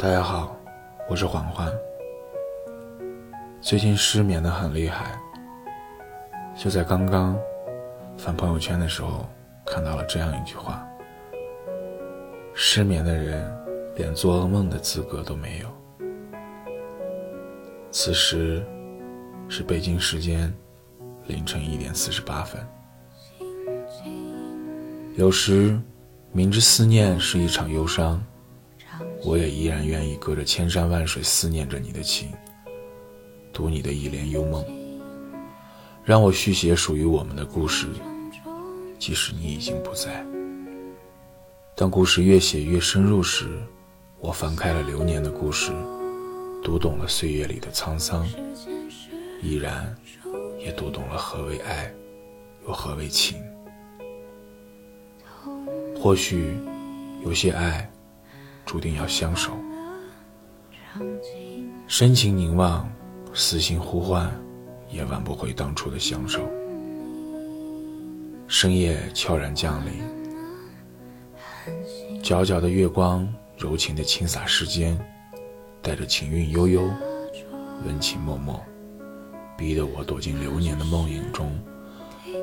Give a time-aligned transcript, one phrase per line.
[0.00, 0.56] 大家好，
[1.10, 1.70] 我是环环。
[3.60, 5.20] 最近失眠的很厉害，
[6.56, 7.38] 就在刚刚
[8.16, 9.28] 翻朋友圈的时候，
[9.66, 10.88] 看到了这样一句话：
[12.54, 13.46] 失眠的人
[13.94, 15.68] 连做噩梦的资格都没有。
[17.90, 18.64] 此时
[19.50, 20.50] 是北京时间
[21.26, 22.66] 凌晨一点四十八分。
[25.16, 25.78] 有时
[26.32, 28.18] 明知思念是一场忧伤。
[29.22, 32.30] 我也依然愿意隔着千山万水思念着你的情，
[33.52, 34.64] 读你的一帘幽梦，
[36.02, 37.86] 让我续写属于我们的故事，
[38.98, 40.24] 即使你已经不在。
[41.76, 43.46] 当故事越写越深入时，
[44.18, 45.70] 我翻开了流年的故事，
[46.64, 48.26] 读懂了岁月里的沧桑，
[49.42, 49.94] 依然
[50.58, 51.92] 也读懂了何为爱，
[52.66, 53.38] 又何为情。
[55.94, 56.56] 或许
[57.22, 57.88] 有些爱。
[58.70, 59.50] 注定要相守，
[61.88, 62.88] 深情凝望，
[63.34, 64.32] 死心呼唤，
[64.88, 66.48] 也挽不回当初的相守。
[68.46, 69.94] 深夜悄然降临，
[72.22, 73.28] 皎皎的月光
[73.58, 74.96] 柔情地倾洒世间，
[75.82, 76.88] 带着情韵悠悠，
[77.84, 78.54] 温情脉脉，
[79.58, 81.60] 逼得我躲进流年的梦影中，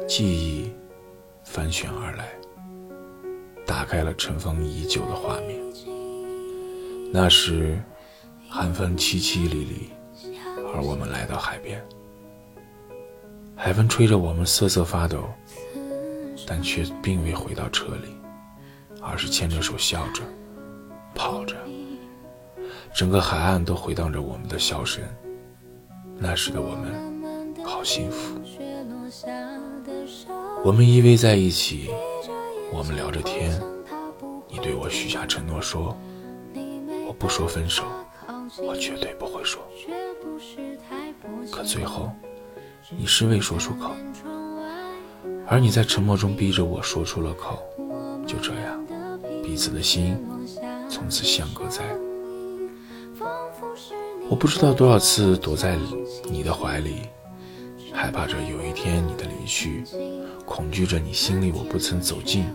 [0.06, 0.74] 记忆
[1.46, 2.28] 翻旋而来，
[3.66, 5.58] 打开了尘封已久的画面。
[7.10, 7.82] 那时，
[8.50, 9.90] 寒风凄凄沥沥，
[10.74, 11.82] 而我们来到海边，
[13.56, 15.24] 海风吹着我们瑟瑟发抖，
[16.46, 18.16] 但却并未回到车里，
[19.02, 20.22] 而是牵着手笑着，
[21.16, 21.56] 跑着，
[22.94, 25.02] 整个海岸都回荡着我们的笑声。
[26.18, 28.38] 那时的我们，好幸福。
[30.64, 31.90] 我们依偎在一起，
[32.72, 33.60] 我们聊着天，
[34.50, 35.98] 你对我许下承诺说。
[37.20, 37.84] 不说分手，
[38.62, 39.62] 我绝对不会说。
[41.52, 42.12] 可最后，
[42.98, 43.92] 你是未说出口，
[45.48, 47.64] 而你在沉默中逼着我说出了口。
[48.28, 48.86] 就这样，
[49.42, 50.18] 彼此的心
[50.90, 51.84] 从此相隔在。
[54.30, 55.78] 我不知道多少次躲在
[56.30, 57.04] 你的怀里，
[57.94, 59.84] 害怕着有一天你的离去，
[60.46, 62.46] 恐惧着你心里我不曾走近。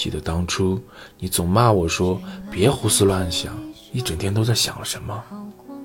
[0.00, 0.82] 记得当初，
[1.18, 2.18] 你总骂我说
[2.50, 3.54] ：“别胡思乱想，
[3.92, 5.22] 一整天都在想什么？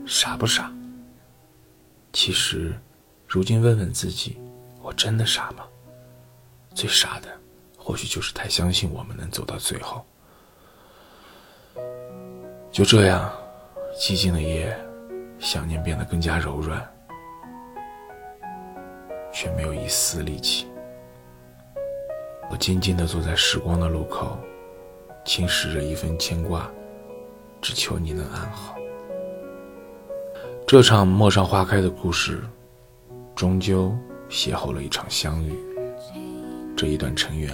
[0.08, 0.74] 傻不傻？”
[2.14, 2.74] 其实，
[3.28, 4.38] 如今问问自己，
[4.82, 5.66] 我真的傻吗？
[6.74, 7.28] 最傻的，
[7.78, 10.06] 或许就是太相信我们能走到最后。
[12.72, 13.30] 就这样，
[14.00, 14.74] 寂静的夜，
[15.40, 16.90] 想念变得更加柔软，
[19.34, 20.68] 却没有一丝力气。
[22.50, 24.38] 我静静地坐在时光的路口，
[25.26, 26.70] 轻拾着一份牵挂，
[27.62, 28.76] 只求你能安好。
[30.68, 32.42] 这场陌上花开的故事，
[33.36, 33.96] 终究
[34.30, 35.54] 邂逅了一场相遇。
[36.76, 37.52] 这一段尘缘，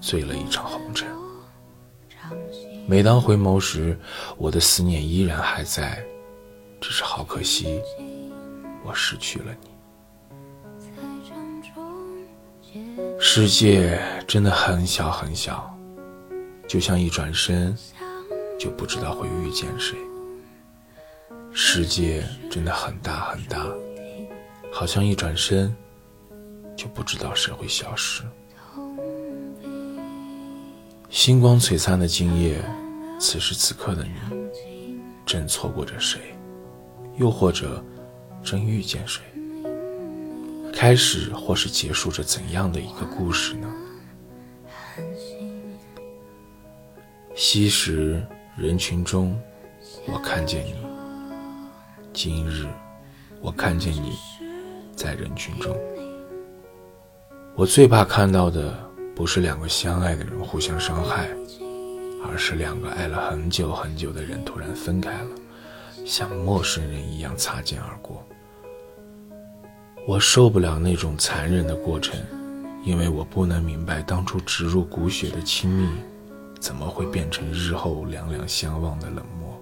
[0.00, 1.08] 醉了一场红尘。
[2.86, 3.98] 每当回眸时，
[4.36, 6.04] 我的思念依然还在，
[6.80, 7.80] 只是好可惜，
[8.84, 9.75] 我失去了你。
[13.28, 15.76] 世界真的很小很小，
[16.68, 17.76] 就像一转身
[18.56, 19.98] 就不知道会遇见谁。
[21.52, 23.66] 世界真的很大很大，
[24.72, 25.74] 好像一转身
[26.76, 28.22] 就不知道谁会消失。
[31.10, 32.64] 星光璀璨的今夜，
[33.18, 34.12] 此时此刻的你，
[35.26, 36.20] 正错过着谁，
[37.16, 37.84] 又或者
[38.42, 39.20] 正遇见谁？
[40.78, 43.66] 开始或是结束着怎样的一个故事呢？
[47.34, 48.22] 昔时
[48.58, 49.40] 人群中，
[50.06, 50.74] 我看见你；
[52.12, 52.66] 今日，
[53.40, 54.12] 我看见你，
[54.94, 55.74] 在人群中。
[57.54, 58.78] 我最怕看到的，
[59.14, 61.30] 不是两个相爱的人互相伤害，
[62.22, 65.30] 而是两个爱了很久很久的人突然分开了，
[66.04, 68.22] 像陌生人一样擦肩而过。
[70.06, 72.16] 我受不了那种残忍的过程，
[72.84, 75.88] 因为我不能明白当初植入骨血的亲密，
[76.60, 79.60] 怎么会变成日后两两相望的冷漠。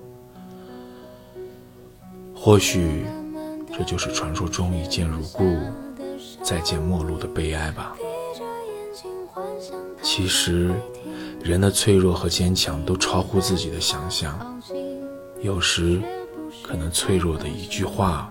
[2.35, 3.07] 或许，
[3.73, 5.57] 这就是传说中一见如故，
[6.43, 7.97] 再见陌路的悲哀吧。
[10.03, 10.75] 其实，
[11.43, 14.61] 人的脆弱和坚强都超乎自己的想象，
[15.41, 16.03] 有时，
[16.63, 18.31] 可能脆弱的一句话，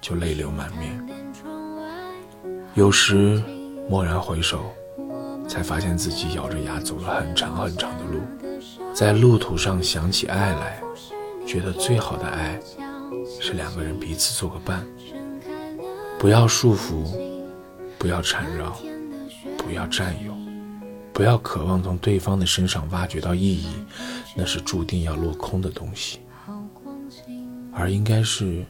[0.00, 1.21] 就泪流满面。
[2.74, 3.42] 有时，
[3.90, 4.72] 蓦然回首，
[5.46, 8.22] 才发现自己咬着牙走了很长很长的路，
[8.94, 10.82] 在路途上想起爱来，
[11.46, 12.58] 觉得最好的爱
[13.38, 14.86] 是两个人彼此做个伴，
[16.18, 17.04] 不要束缚，
[17.98, 18.74] 不要缠绕，
[19.58, 20.32] 不要占有，
[21.12, 23.68] 不要渴望从对方的身上挖掘到意义，
[24.34, 26.20] 那是注定要落空的东西，
[27.70, 28.64] 而应该是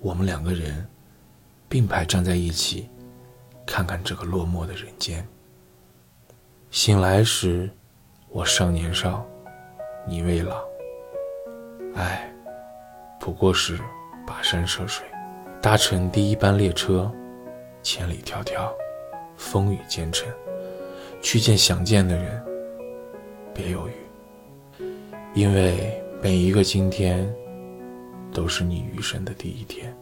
[0.00, 0.84] 我们两个人
[1.68, 2.88] 并排站在一起，
[3.68, 5.26] 看看这个落寞的人间。
[6.70, 7.70] 醒来时，
[8.30, 9.24] 我尚年少。
[10.06, 10.64] 你未老，
[11.94, 12.32] 爱
[13.20, 13.78] 不过是
[14.26, 15.06] 跋山涉水，
[15.60, 17.12] 搭乘第一班列车，
[17.82, 18.72] 千里迢迢，
[19.36, 20.26] 风雨兼程，
[21.20, 22.42] 去见想见的人。
[23.52, 24.84] 别犹豫，
[25.34, 27.30] 因为每一个今天，
[28.32, 29.94] 都是你余生的第一天。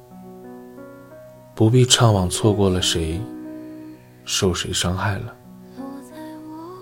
[1.52, 3.20] 不必怅惘错过了谁，
[4.26, 5.34] 受谁伤害了。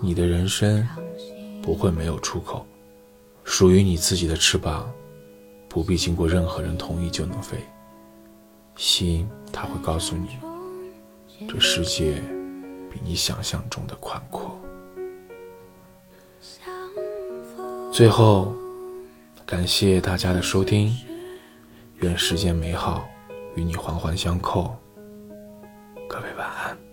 [0.01, 0.85] 你的人生
[1.61, 2.65] 不会没有出口。
[3.43, 4.91] 属于你自己的翅膀，
[5.69, 7.59] 不必经过任何人同意就能飞。
[8.75, 10.39] 心，它会告诉你，
[11.47, 12.21] 这世界
[12.91, 14.59] 比你想象中的宽阔。
[17.91, 18.53] 最后，
[19.45, 20.91] 感谢大家的收听，
[21.97, 23.07] 愿世间美好
[23.55, 24.75] 与你环环相扣。
[26.09, 26.84] 各位晚安。